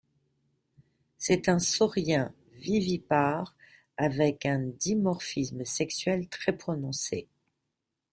C'est 1.19 1.47
un 1.47 1.59
saurien 1.59 2.33
vivipare 2.53 3.55
avec 3.97 4.47
un 4.47 4.57
dimorphisme 4.57 5.63
sexuel 5.63 6.27
très 6.27 6.57
prononcé. 6.57 7.27